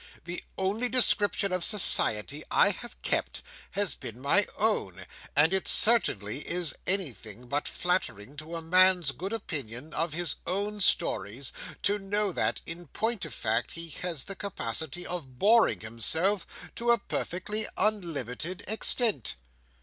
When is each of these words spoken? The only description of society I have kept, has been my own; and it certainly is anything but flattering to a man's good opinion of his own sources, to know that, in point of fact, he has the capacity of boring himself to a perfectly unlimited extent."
The 0.25 0.43
only 0.57 0.89
description 0.89 1.53
of 1.53 1.63
society 1.63 2.43
I 2.49 2.71
have 2.71 2.99
kept, 3.03 3.43
has 3.73 3.93
been 3.93 4.19
my 4.19 4.47
own; 4.57 5.05
and 5.35 5.53
it 5.53 5.67
certainly 5.67 6.39
is 6.39 6.73
anything 6.87 7.45
but 7.47 7.67
flattering 7.67 8.35
to 8.37 8.55
a 8.55 8.63
man's 8.63 9.11
good 9.11 9.31
opinion 9.31 9.93
of 9.93 10.13
his 10.13 10.37
own 10.47 10.79
sources, 10.79 11.53
to 11.83 11.99
know 11.99 12.31
that, 12.31 12.61
in 12.65 12.87
point 12.87 13.25
of 13.25 13.33
fact, 13.35 13.73
he 13.73 13.89
has 13.89 14.23
the 14.23 14.35
capacity 14.35 15.05
of 15.05 15.37
boring 15.37 15.81
himself 15.81 16.47
to 16.77 16.89
a 16.89 16.97
perfectly 16.97 17.67
unlimited 17.77 18.63
extent." 18.67 19.35